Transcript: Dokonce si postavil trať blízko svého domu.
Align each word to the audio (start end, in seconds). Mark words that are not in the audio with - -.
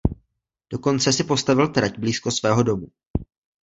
Dokonce 0.73 1.09
si 1.13 1.23
postavil 1.31 1.67
trať 1.75 1.93
blízko 2.03 2.29
svého 2.33 2.61
domu. 2.69 2.87